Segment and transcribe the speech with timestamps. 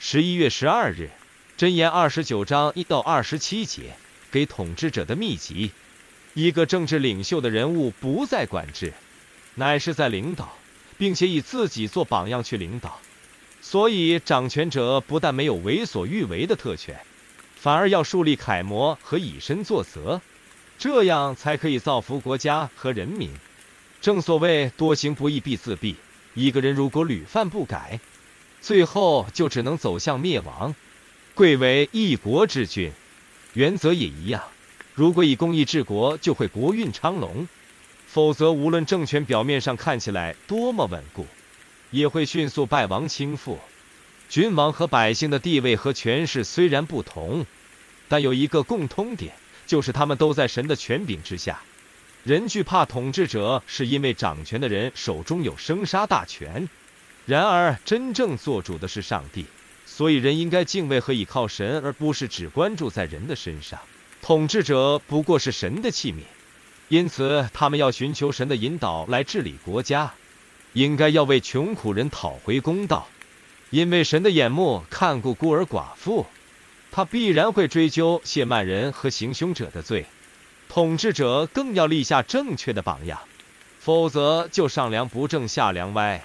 [0.00, 1.10] 十一月十二日，
[1.58, 3.96] 箴言二十九章一到二十七节，
[4.30, 5.72] 给统治者的秘籍：
[6.34, 8.94] 一个政治领袖的人物不在管制，
[9.56, 10.56] 乃是在领导，
[10.96, 13.00] 并且以自己做榜样去领导。
[13.60, 17.00] 所以，掌权者不但没有为所欲为的特权，
[17.56, 20.20] 反而要树立楷模和以身作则，
[20.78, 23.32] 这样才可以造福国家和人民。
[24.00, 25.96] 正所谓多行不义必自毙。
[26.34, 27.98] 一个人如果屡犯不改，
[28.60, 30.74] 最后就只能走向灭亡。
[31.34, 32.92] 贵为一国之君，
[33.54, 34.42] 原则也一样。
[34.94, 37.46] 如果以公义治国，就会国运昌隆；
[38.08, 41.26] 否则，无论政权表面上看起来多么稳固，
[41.92, 43.58] 也会迅速败亡倾覆。
[44.28, 47.46] 君王和百姓的地位和权势虽然不同，
[48.08, 49.32] 但有一个共通点，
[49.66, 51.60] 就是他们都在神的权柄之下。
[52.24, 56.68] 人惧怕统治者，是因为掌权的人手中有生杀大权。
[57.28, 59.44] 然而，真正做主的是上帝，
[59.84, 63.78] 所以人应该敬畏和倚靠神，而不是只关注在人的身上。
[64.22, 66.22] 统治者不过是神的器皿，
[66.88, 70.14] 因此他们要寻求神的引导来治理国家，
[70.72, 73.06] 应该要为穷苦人讨回公道，
[73.68, 76.24] 因为神的眼目看顾孤儿寡妇，
[76.90, 80.06] 他必然会追究亵慢人和行凶者的罪。
[80.70, 83.20] 统治者更要立下正确的榜样，
[83.78, 86.24] 否则就上梁不正下梁歪。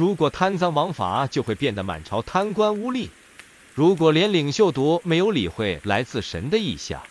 [0.00, 3.10] 如果贪赃枉法，就会变得满朝贪官污吏；
[3.74, 7.02] 如果连领袖都没有理会来自神的意向，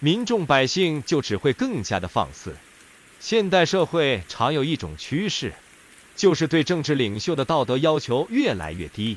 [0.00, 2.54] 民众百姓就只会更加的放肆。
[3.20, 5.54] 现代社会常有一种趋势，
[6.14, 9.16] 就是对政治领袖的道德要求越来越低，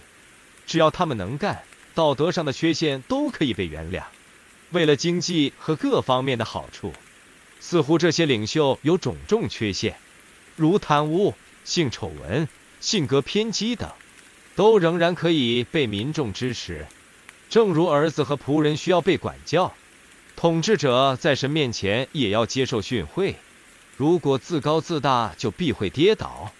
[0.65, 4.03] 只要他们能干，道德上的缺陷都可以被原谅。
[4.69, 6.93] 为了经济和各方面的好处，
[7.59, 9.97] 似乎这些领袖有种种缺陷，
[10.55, 11.33] 如贪污、
[11.65, 12.47] 性丑闻、
[12.79, 13.91] 性格偏激等，
[14.55, 16.85] 都仍然可以被民众支持。
[17.49, 19.73] 正如儿子和仆人需要被管教，
[20.35, 23.35] 统治者在神面前也要接受训诲。
[23.97, 26.51] 如果自高自大，就必会跌倒。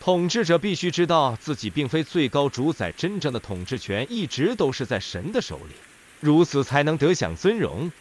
[0.00, 5.74] 统治者必须知道自己并非最高主宰，真正的统治权一直都是在神的手里。
[6.20, 7.92] 如此才能得享尊荣。